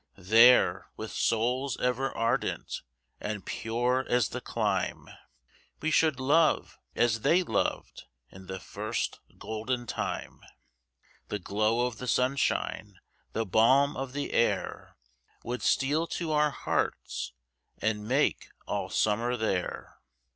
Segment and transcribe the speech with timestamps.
[0.17, 2.81] There, with souls ever ardent
[3.19, 5.07] and pure as the clime,
[5.79, 10.41] We should love, as they loved in the first golden time;
[11.27, 12.97] The glow of the sunshine,
[13.33, 14.97] the balm of the air,
[15.43, 17.33] Would steal to our hearts,
[17.77, 19.99] and make all summer there.